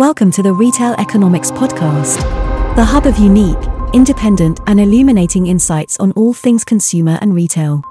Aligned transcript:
Welcome 0.00 0.30
to 0.30 0.42
the 0.42 0.54
Retail 0.54 0.94
Economics 0.94 1.50
Podcast, 1.50 2.16
the 2.74 2.82
hub 2.82 3.04
of 3.04 3.18
unique, 3.18 3.58
independent, 3.92 4.58
and 4.66 4.80
illuminating 4.80 5.46
insights 5.46 6.00
on 6.00 6.12
all 6.12 6.32
things 6.32 6.64
consumer 6.64 7.18
and 7.20 7.34
retail. 7.34 7.82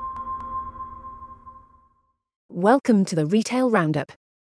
Welcome 2.49 3.05
to 3.05 3.15
the 3.15 3.27
Retail 3.27 3.69
Roundup, 3.69 4.11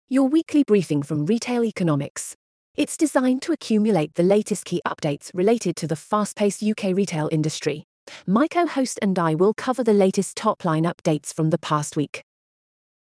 your 0.09 0.27
weekly 0.27 0.65
briefing 0.65 1.01
from 1.01 1.25
Retail 1.25 1.63
Economics. 1.63 2.35
It's 2.75 2.97
designed 2.97 3.41
to 3.43 3.53
accumulate 3.53 4.15
the 4.15 4.23
latest 4.23 4.65
key 4.65 4.81
updates 4.85 5.31
related 5.33 5.77
to 5.77 5.87
the 5.87 5.95
fast 5.95 6.35
paced 6.35 6.61
UK 6.61 6.93
retail 6.93 7.29
industry. 7.31 7.85
My 8.27 8.49
co 8.49 8.67
host 8.67 8.99
and 9.01 9.17
I 9.17 9.33
will 9.33 9.53
cover 9.53 9.81
the 9.81 9.93
latest 9.93 10.35
top 10.35 10.65
line 10.65 10.83
updates 10.83 11.33
from 11.33 11.51
the 11.51 11.57
past 11.57 11.95
week. 11.95 12.21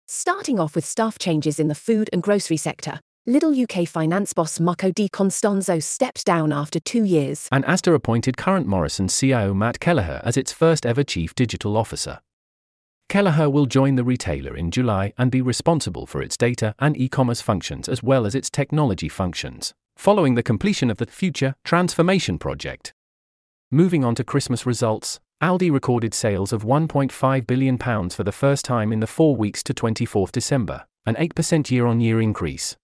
Starting 0.07 0.59
off 0.59 0.75
with 0.75 0.85
staff 0.85 1.17
changes 1.17 1.59
in 1.59 1.69
the 1.69 1.73
food 1.73 2.07
and 2.13 2.21
grocery 2.21 2.57
sector, 2.57 2.99
Lidl 3.25 3.55
UK 3.55 3.87
finance 3.87 4.33
boss 4.33 4.59
Marco 4.59 4.91
Di 4.91 5.07
Constanzo 5.07 5.81
stepped 5.81 6.25
down 6.25 6.51
after 6.51 6.77
two 6.77 7.05
years. 7.05 7.47
And 7.53 7.63
Asda 7.63 7.95
appointed 7.95 8.35
current 8.35 8.67
Morrison 8.67 9.07
CIO 9.07 9.53
Matt 9.53 9.79
Kelleher 9.79 10.19
as 10.25 10.35
its 10.35 10.51
first 10.51 10.85
ever 10.85 11.05
chief 11.05 11.33
digital 11.33 11.77
officer. 11.77 12.19
Kelleher 13.07 13.49
will 13.49 13.65
join 13.65 13.95
the 13.95 14.03
retailer 14.03 14.57
in 14.57 14.71
July 14.71 15.13
and 15.17 15.31
be 15.31 15.41
responsible 15.41 16.05
for 16.05 16.21
its 16.21 16.35
data 16.35 16.75
and 16.79 16.97
e 16.97 17.07
commerce 17.07 17.39
functions 17.39 17.87
as 17.87 18.03
well 18.03 18.25
as 18.25 18.35
its 18.35 18.49
technology 18.49 19.07
functions, 19.07 19.73
following 19.95 20.35
the 20.35 20.43
completion 20.43 20.89
of 20.89 20.97
the 20.97 21.05
Future 21.05 21.55
Transformation 21.63 22.37
Project. 22.37 22.93
Moving 23.71 24.03
on 24.03 24.15
to 24.15 24.25
Christmas 24.25 24.65
results, 24.65 25.21
Aldi 25.41 25.71
recorded 25.71 26.13
sales 26.13 26.51
of 26.51 26.63
£1.5 26.63 27.47
billion 27.47 27.77
for 27.77 28.23
the 28.25 28.33
first 28.33 28.65
time 28.65 28.91
in 28.91 28.99
the 28.99 29.07
four 29.07 29.33
weeks 29.37 29.63
to 29.63 29.73
24th 29.73 30.33
December, 30.33 30.87
an 31.05 31.15
8% 31.15 31.71
year 31.71 31.85
on 31.85 32.01
year 32.01 32.19
increase. 32.19 32.75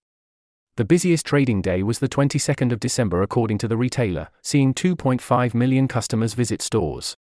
The 0.80 0.86
busiest 0.86 1.26
trading 1.26 1.62
day 1.62 1.84
was 1.84 2.00
the 2.00 2.08
22nd 2.08 2.72
of 2.72 2.80
December 2.80 3.22
according 3.22 3.58
to 3.58 3.68
the 3.68 3.76
retailer, 3.76 4.30
seeing 4.42 4.74
2.5 4.74 5.54
million 5.54 5.90
customers 5.90 6.34
visit 6.34 6.62
stores. 6.62 7.18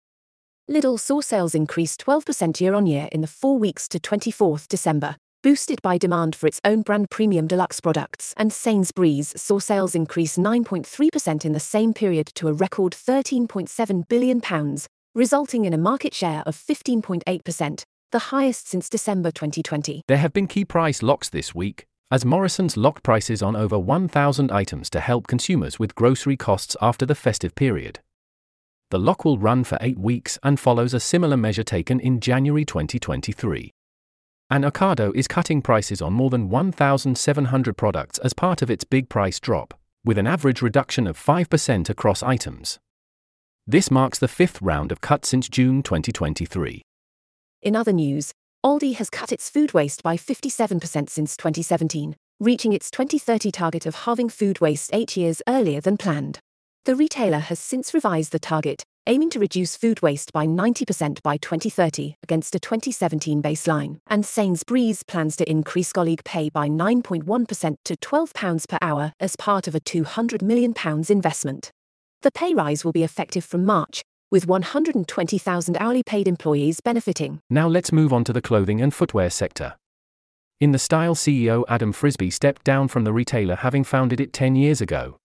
Lidl 0.71 0.99
saw 0.99 1.21
sales 1.21 1.55
increase 1.55 1.95
12% 1.99 2.63
year 2.63 2.73
on 2.73 2.87
year 2.87 3.11
in 3.13 3.21
the 3.21 3.27
four 3.27 3.59
weeks 3.59 3.89
to 3.89 3.99
24th 3.99 4.69
December, 4.69 5.17
boosted 5.43 5.83
by 5.83 5.99
demand 5.99 6.35
for 6.35 6.47
its 6.47 6.63
own 6.65 6.81
brand 6.81 7.11
premium 7.11 7.47
deluxe 7.47 7.79
products, 7.79 8.33
and 8.39 8.55
Sainsbury's 8.55 9.39
saw 9.39 9.59
sales 9.59 9.95
increase 9.95 10.39
9.3% 10.39 11.45
in 11.45 11.53
the 11.53 11.61
same 11.61 11.93
period 11.93 12.29
to 12.35 12.49
a 12.49 12.55
record 12.55 12.95
£13.7 12.95 14.09
billion, 14.09 14.41
resulting 15.15 15.67
in 15.67 15.75
a 15.75 15.85
market 15.91 16.15
share 16.15 16.43
of 16.47 16.57
15.8%, 16.57 17.83
the 18.13 18.19
highest 18.19 18.67
since 18.67 18.89
December 18.89 19.31
2020. 19.31 20.01
There 20.09 20.17
have 20.17 20.33
been 20.33 20.47
key 20.47 20.65
price 20.65 21.03
locks 21.03 21.29
this 21.29 21.55
week, 21.55 21.87
as 22.13 22.27
Morrison's 22.27 22.77
locked 22.77 23.03
prices 23.03 23.43
on 23.43 23.57
over 23.57 23.79
1,000 23.79 24.53
items 24.53 24.91
to 24.91 25.01
help 25.01 25.27
consumers 25.27 25.79
with 25.79 25.95
grocery 25.95 26.37
costs 26.37 26.77
after 26.83 27.07
the 27.07 27.15
festive 27.15 27.55
period. 27.55 28.01
The 28.91 28.99
lock 28.99 29.25
will 29.25 29.39
run 29.39 29.65
for 29.65 29.79
eight 29.81 29.99
weeks 29.99 30.39
and 30.43 30.61
follows 30.61 30.93
a 30.93 31.01
similar 31.01 31.39
measure 31.39 31.63
taken 31.63 31.99
in 31.99 32.21
January 32.21 32.67
2023. 32.67 33.73
And 34.51 34.63
Ocado 34.63 35.11
is 35.15 35.27
cutting 35.27 35.63
prices 35.63 36.03
on 36.03 36.13
more 36.13 36.29
than 36.29 36.51
1,700 36.51 37.79
products 37.79 38.19
as 38.19 38.35
part 38.35 38.61
of 38.61 38.71
its 38.71 38.85
big 38.85 39.09
price 39.09 39.41
drop, 39.41 39.73
with 40.05 40.19
an 40.19 40.27
average 40.27 40.61
reduction 40.61 41.07
of 41.07 41.19
5% 41.19 41.89
across 41.89 42.23
items. 42.23 42.79
This 43.67 43.91
marks 43.91 44.19
the 44.19 44.29
fifth 44.29 44.61
round 44.61 44.93
of 44.93 45.01
cuts 45.01 45.31
since 45.31 45.49
June 45.49 45.83
2023. 45.83 46.83
In 47.63 47.75
other 47.75 47.93
news, 47.95 48.35
Aldi 48.65 48.95
has 48.95 49.11
cut 49.11 49.33
its 49.33 49.51
food 49.51 49.75
waste 49.75 50.05
by 50.05 50.17
57% 50.17 51.11
since 51.11 51.37
2017, 51.37 52.15
reaching 52.39 52.73
its 52.73 52.93
2030 52.93 53.51
target 53.51 53.87
of 53.87 53.97
halving 53.97 54.29
food 54.29 54.61
waste 54.61 54.91
eight 54.93 55.17
years 55.17 55.43
earlier 55.49 55.81
than 55.81 55.97
planned. 55.97 56.39
The 56.85 56.95
retailer 56.95 57.41
has 57.41 57.59
since 57.59 57.93
revised 57.93 58.31
the 58.31 58.39
target, 58.39 58.85
aiming 59.09 59.31
to 59.31 59.41
reduce 59.41 59.77
food 59.77 60.01
waste 60.01 60.33
by 60.33 60.47
90% 60.47 61.23
by 61.23 61.39
2030 61.39 62.15
against 62.23 62.55
a 62.55 62.61
2017 62.61 63.43
baseline. 63.43 63.99
And 64.07 64.25
Sainsbury's 64.25 65.03
plans 65.03 65.35
to 65.37 65.51
increase 65.51 65.93
colleague 65.93 66.23
pay 66.23 66.49
by 66.49 66.69
9.1% 66.69 67.77
to 67.85 67.97
£12 67.97 68.69
per 68.69 68.79
hour 68.81 69.13
as 69.19 69.35
part 69.35 69.67
of 69.67 69.75
a 69.75 69.81
£200 69.81 70.41
million 70.41 70.73
investment. 71.09 71.73
The 72.23 72.31
pay 72.31 72.55
rise 72.55 72.85
will 72.85 72.93
be 72.93 73.03
effective 73.03 73.45
from 73.45 73.65
March, 73.65 74.03
with 74.33 74.49
120,000 74.49 75.77
hourly 75.79 76.03
paid 76.03 76.27
employees 76.27 76.81
benefiting. 76.81 77.41
Now 77.51 77.69
let's 77.69 77.93
move 77.93 78.13
on 78.13 78.25
to 78.25 78.33
the 78.33 78.41
clothing 78.41 78.81
and 78.81 78.93
footwear 78.93 79.29
sector. 79.29 79.75
In 80.59 80.73
the 80.73 80.79
Style 80.79 81.15
CEO 81.15 81.65
Adam 81.69 81.93
Frisby 81.93 82.31
stepped 82.31 82.65
down 82.65 82.89
from 82.89 83.05
the 83.05 83.13
retailer 83.13 83.57
having 83.57 83.85
founded 83.85 84.21
it 84.21 84.33
10 84.33 84.57
years 84.57 84.81
ago. 84.81 85.19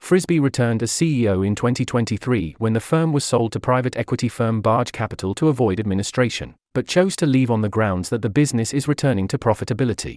Frisby 0.00 0.40
returned 0.40 0.82
as 0.82 0.90
CEO 0.90 1.46
in 1.46 1.54
2023 1.54 2.56
when 2.58 2.72
the 2.72 2.80
firm 2.80 3.12
was 3.12 3.22
sold 3.22 3.52
to 3.52 3.60
private 3.60 3.96
equity 3.96 4.28
firm 4.28 4.62
Baaj 4.62 4.92
Capital 4.92 5.34
to 5.34 5.48
avoid 5.48 5.78
administration, 5.78 6.54
but 6.74 6.88
chose 6.88 7.14
to 7.16 7.26
leave 7.26 7.50
on 7.50 7.60
the 7.60 7.68
grounds 7.68 8.08
that 8.08 8.22
the 8.22 8.30
business 8.30 8.72
is 8.72 8.88
returning 8.88 9.28
to 9.28 9.38
profitability. 9.38 10.16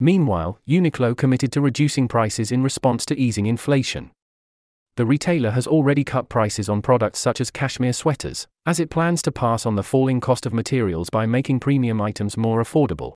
Meanwhile, 0.00 0.58
Uniqlo 0.66 1.16
committed 1.16 1.52
to 1.52 1.60
reducing 1.60 2.08
prices 2.08 2.50
in 2.50 2.62
response 2.62 3.04
to 3.06 3.18
easing 3.18 3.46
inflation 3.46 4.10
the 4.96 5.06
retailer 5.06 5.50
has 5.50 5.66
already 5.66 6.02
cut 6.02 6.28
prices 6.28 6.68
on 6.68 6.80
products 6.80 7.18
such 7.18 7.40
as 7.40 7.50
cashmere 7.50 7.92
sweaters, 7.92 8.46
as 8.64 8.80
it 8.80 8.90
plans 8.90 9.20
to 9.22 9.30
pass 9.30 9.66
on 9.66 9.76
the 9.76 9.82
falling 9.82 10.20
cost 10.20 10.46
of 10.46 10.54
materials 10.54 11.10
by 11.10 11.26
making 11.26 11.60
premium 11.60 12.00
items 12.00 12.36
more 12.36 12.62
affordable. 12.62 13.14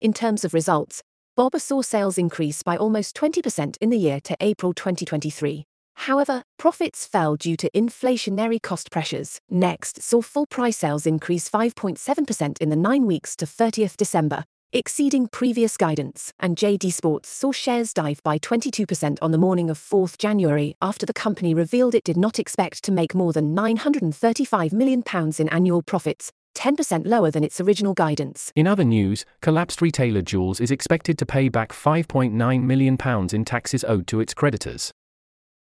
In 0.00 0.12
terms 0.12 0.44
of 0.44 0.54
results, 0.54 1.02
Boba 1.36 1.60
saw 1.60 1.82
sales 1.82 2.18
increase 2.18 2.62
by 2.62 2.76
almost 2.76 3.16
20% 3.16 3.76
in 3.80 3.90
the 3.90 3.98
year 3.98 4.20
to 4.20 4.36
April 4.40 4.72
2023. 4.72 5.64
However, 5.94 6.44
profits 6.58 7.06
fell 7.06 7.36
due 7.36 7.56
to 7.56 7.70
inflationary 7.70 8.60
cost 8.60 8.90
pressures. 8.90 9.40
Next 9.50 10.02
saw 10.02 10.22
full 10.22 10.46
price 10.46 10.76
sales 10.76 11.06
increase 11.06 11.48
5.7% 11.48 12.58
in 12.60 12.68
the 12.68 12.76
nine 12.76 13.06
weeks 13.06 13.34
to 13.36 13.46
30th 13.46 13.96
December, 13.96 14.44
exceeding 14.72 15.28
previous 15.28 15.76
guidance, 15.76 16.32
and 16.40 16.56
JD 16.56 16.92
Sports 16.92 17.28
saw 17.28 17.52
shares 17.52 17.92
dive 17.92 18.22
by 18.22 18.38
22% 18.38 19.18
on 19.20 19.30
the 19.30 19.38
morning 19.38 19.68
of 19.68 19.78
4th 19.78 20.16
January 20.16 20.76
after 20.80 21.04
the 21.04 21.12
company 21.12 21.54
revealed 21.54 21.94
it 21.94 22.04
did 22.04 22.16
not 22.16 22.38
expect 22.38 22.82
to 22.84 22.92
make 22.92 23.14
more 23.14 23.32
than 23.32 23.54
£935 23.54 24.72
million 24.72 25.02
in 25.38 25.48
annual 25.50 25.82
profits, 25.82 26.32
10% 26.54 27.06
lower 27.06 27.30
than 27.30 27.44
its 27.44 27.60
original 27.60 27.94
guidance. 27.94 28.50
In 28.56 28.66
other 28.66 28.84
news, 28.84 29.24
collapsed 29.40 29.82
retailer 29.82 30.22
Joules 30.22 30.60
is 30.60 30.70
expected 30.70 31.18
to 31.18 31.26
pay 31.26 31.48
back 31.48 31.72
£5.9 31.72 32.62
million 32.62 32.98
in 33.32 33.44
taxes 33.44 33.84
owed 33.84 34.06
to 34.06 34.20
its 34.20 34.34
creditors. 34.34 34.92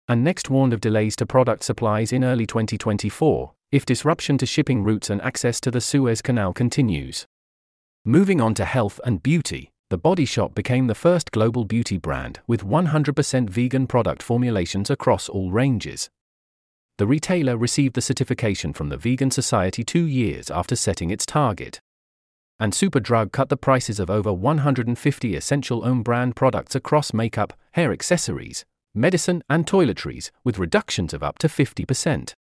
And 0.08 0.24
Next 0.24 0.50
warned 0.50 0.74
of 0.74 0.82
delays 0.82 1.16
to 1.18 1.26
product 1.26 1.64
supplies 1.64 2.12
in 2.12 2.24
early 2.24 2.48
2024, 2.48 3.54
if 3.72 3.86
disruption 3.86 4.38
to 4.40 4.46
shipping 4.46 4.84
routes 4.84 5.10
and 5.10 5.22
access 5.22 5.60
to 5.62 5.72
the 5.72 5.82
Suez 5.82 6.22
Canal 6.22 6.54
continues. 6.54 7.28
Moving 8.10 8.42
on 8.42 8.56
to 8.56 8.66
health 8.66 9.00
and 9.06 9.22
beauty, 9.22 9.70
The 9.92 9.98
Body 10.00 10.26
Shop 10.26 10.56
became 10.56 10.88
the 10.88 10.96
first 10.96 11.30
global 11.30 11.64
beauty 11.64 12.00
brand 12.00 12.40
with 12.48 12.66
100% 12.66 13.48
vegan 13.52 13.86
product 13.86 14.24
formulations 14.24 14.90
across 14.90 15.30
all 15.30 15.52
ranges. 15.52 16.10
The 16.98 17.06
retailer 17.06 17.56
received 17.56 17.94
the 17.94 18.02
certification 18.02 18.74
from 18.74 18.90
the 18.90 18.98
Vegan 18.98 19.30
Society 19.30 19.84
two 19.84 20.06
years 20.06 20.50
after 20.50 20.76
setting 20.76 21.12
its 21.12 21.24
target. 21.24 21.82
And 22.60 22.74
Superdrug 22.74 23.32
cut 23.32 23.50
the 23.50 23.56
prices 23.56 24.00
of 24.00 24.10
over 24.10 24.34
150 24.34 25.36
essential 25.36 25.86
own 25.86 26.02
brand 26.02 26.36
products 26.36 26.74
across 26.74 27.14
makeup, 27.14 27.54
hair 27.74 27.92
accessories, 27.92 28.66
medicine, 28.96 29.44
and 29.48 29.68
toiletries, 29.68 30.32
with 30.44 30.58
reductions 30.58 31.14
of 31.14 31.22
up 31.22 31.38
to 31.38 31.48
50%. 31.48 32.34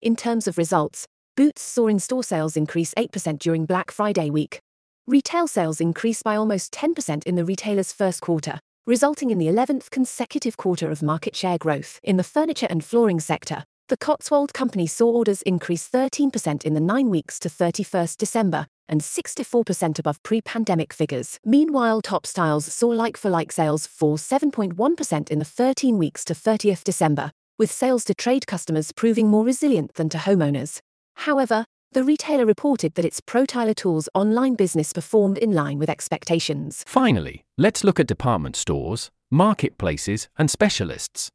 In 0.00 0.16
terms 0.16 0.48
of 0.48 0.56
results, 0.56 1.06
Boots 1.36 1.60
saw 1.60 1.86
in 1.86 1.98
store 1.98 2.24
sales 2.24 2.56
increase 2.56 2.94
8% 2.94 3.38
during 3.38 3.66
Black 3.66 3.90
Friday 3.90 4.30
week, 4.30 4.60
Retail 5.08 5.46
sales 5.46 5.80
increased 5.80 6.24
by 6.24 6.34
almost 6.34 6.72
10% 6.72 7.22
in 7.22 7.36
the 7.36 7.44
retailer's 7.44 7.92
first 7.92 8.20
quarter, 8.20 8.58
resulting 8.88 9.30
in 9.30 9.38
the 9.38 9.46
11th 9.46 9.88
consecutive 9.88 10.56
quarter 10.56 10.90
of 10.90 11.00
market 11.00 11.36
share 11.36 11.58
growth. 11.58 12.00
In 12.02 12.16
the 12.16 12.24
furniture 12.24 12.66
and 12.68 12.84
flooring 12.84 13.20
sector, 13.20 13.62
the 13.86 13.96
Cotswold 13.96 14.52
Company 14.52 14.88
saw 14.88 15.12
orders 15.12 15.42
increase 15.42 15.88
13% 15.88 16.64
in 16.64 16.74
the 16.74 16.80
nine 16.80 17.08
weeks 17.08 17.38
to 17.38 17.48
31st 17.48 18.16
December, 18.16 18.66
and 18.88 19.00
64% 19.00 20.00
above 20.00 20.20
pre 20.24 20.40
pandemic 20.40 20.92
figures. 20.92 21.38
Meanwhile, 21.44 22.02
Topps 22.02 22.32
Tiles 22.32 22.64
saw 22.64 22.88
like 22.88 23.16
for 23.16 23.30
like 23.30 23.52
sales 23.52 23.86
fall 23.86 24.18
7.1% 24.18 25.30
in 25.30 25.38
the 25.38 25.44
13 25.44 25.98
weeks 25.98 26.24
to 26.24 26.34
30th 26.34 26.82
December, 26.82 27.30
with 27.60 27.70
sales 27.70 28.04
to 28.06 28.14
trade 28.14 28.48
customers 28.48 28.90
proving 28.90 29.28
more 29.28 29.44
resilient 29.44 29.94
than 29.94 30.08
to 30.08 30.18
homeowners. 30.18 30.80
However, 31.14 31.64
the 31.92 32.04
retailer 32.04 32.44
reported 32.44 32.94
that 32.94 33.04
its 33.04 33.20
ProTiler 33.20 33.74
Tools 33.74 34.08
online 34.14 34.54
business 34.54 34.92
performed 34.92 35.38
in 35.38 35.52
line 35.52 35.78
with 35.78 35.88
expectations. 35.88 36.84
Finally, 36.86 37.44
let's 37.56 37.84
look 37.84 37.98
at 37.98 38.06
department 38.06 38.56
stores, 38.56 39.10
marketplaces, 39.30 40.28
and 40.38 40.50
specialists. 40.50 41.30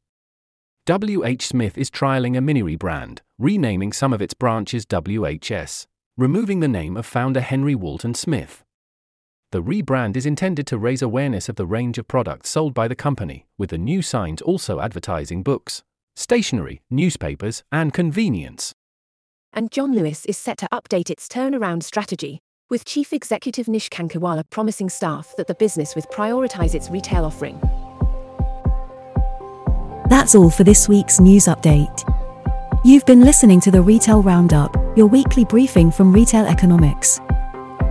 WH 0.86 1.42
Smith 1.42 1.78
is 1.78 1.90
trialing 1.90 2.36
a 2.36 2.40
mini 2.40 2.62
rebrand, 2.62 3.20
renaming 3.38 3.92
some 3.92 4.12
of 4.12 4.20
its 4.20 4.34
branches 4.34 4.84
WHS, 4.86 5.86
removing 6.16 6.60
the 6.60 6.68
name 6.68 6.96
of 6.96 7.06
founder 7.06 7.40
Henry 7.40 7.74
Walton 7.74 8.14
Smith. 8.14 8.64
The 9.52 9.62
rebrand 9.62 10.16
is 10.16 10.26
intended 10.26 10.66
to 10.68 10.78
raise 10.78 11.02
awareness 11.02 11.48
of 11.48 11.56
the 11.56 11.66
range 11.66 11.98
of 11.98 12.08
products 12.08 12.50
sold 12.50 12.72
by 12.72 12.88
the 12.88 12.96
company, 12.96 13.46
with 13.58 13.70
the 13.70 13.78
new 13.78 14.00
signs 14.00 14.40
also 14.42 14.80
advertising 14.80 15.42
books, 15.42 15.82
stationery, 16.16 16.80
newspapers, 16.90 17.62
and 17.70 17.92
convenience. 17.92 18.74
And 19.54 19.70
John 19.70 19.94
Lewis 19.94 20.24
is 20.24 20.38
set 20.38 20.56
to 20.58 20.68
update 20.72 21.10
its 21.10 21.28
turnaround 21.28 21.82
strategy, 21.82 22.40
with 22.70 22.86
Chief 22.86 23.12
Executive 23.12 23.68
Nish 23.68 23.90
Kankiwala 23.90 24.44
promising 24.48 24.88
staff 24.88 25.34
that 25.36 25.46
the 25.46 25.54
business 25.54 25.94
will 25.94 26.04
prioritize 26.04 26.74
its 26.74 26.88
retail 26.88 27.26
offering. 27.26 27.60
That's 30.08 30.34
all 30.34 30.48
for 30.48 30.64
this 30.64 30.88
week's 30.88 31.20
news 31.20 31.44
update. 31.44 32.02
You've 32.82 33.04
been 33.04 33.20
listening 33.20 33.60
to 33.60 33.70
the 33.70 33.82
Retail 33.82 34.22
Roundup, 34.22 34.74
your 34.96 35.06
weekly 35.06 35.44
briefing 35.44 35.90
from 35.90 36.14
Retail 36.14 36.46
Economics. 36.46 37.20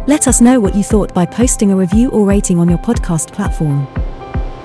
Let 0.08 0.28
us 0.28 0.42
know 0.42 0.60
what 0.60 0.74
you 0.74 0.82
thought 0.82 1.14
by 1.14 1.28
posting 1.28 1.72
a 1.72 1.76
review 1.76 2.10
or 2.10 2.26
rating 2.26 2.58
on 2.58 2.70
your 2.70 2.80
podcast 2.80 3.32
platform. 3.34 3.88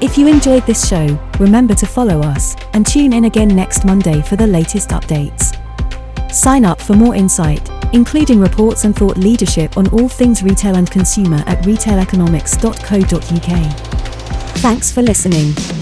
If 0.01 0.17
you 0.17 0.29
enjoyed 0.29 0.65
this 0.65 0.89
show, 0.89 1.07
remember 1.39 1.75
to 1.75 1.87
follow 1.87 2.21
us 2.21 2.57
and 2.73 2.87
tune 2.87 3.13
in 3.13 3.27
again 3.27 3.49
next 3.49 3.85
Monday 3.85 4.23
for 4.23 4.37
the 4.37 4.47
latest 4.47 4.89
updates. 4.91 5.56
Sign 6.33 6.65
up 6.65 6.81
for 6.81 6.95
more 6.95 7.15
insight, 7.15 7.69
including 7.93 8.41
reports 8.41 8.85
and 8.85 8.95
thought 8.95 9.17
leadership 9.17 9.77
on 9.77 9.89
all 9.89 10.09
things 10.09 10.43
retail 10.43 10.77
and 10.77 10.91
consumer 10.91 11.43
at 11.47 11.63
retaileconomics.co.uk. 11.65 13.77
Thanks 14.59 14.91
for 14.91 15.03
listening. 15.03 15.76